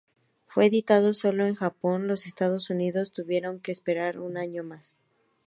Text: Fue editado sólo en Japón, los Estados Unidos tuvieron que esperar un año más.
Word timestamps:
Fue 0.47 0.65
editado 0.65 1.13
sólo 1.13 1.45
en 1.45 1.53
Japón, 1.53 2.07
los 2.07 2.25
Estados 2.25 2.71
Unidos 2.71 3.13
tuvieron 3.13 3.59
que 3.59 3.71
esperar 3.71 4.17
un 4.17 4.35
año 4.35 4.63
más. 4.63 4.97